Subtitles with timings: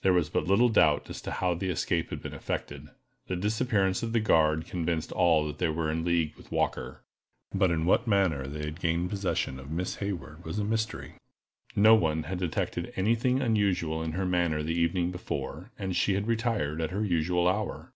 [0.00, 2.88] There was but little doubt as to how the escape had been effected.
[3.26, 7.02] The disappearance of the guard convinced all that they were in league with Walker,
[7.52, 11.16] but in what manner they had gained possession of Miss Hayward was a mystery.
[11.74, 16.14] No one had detected any thing unusual in her manner the evening before, and she
[16.14, 17.92] had retired at her usual hour.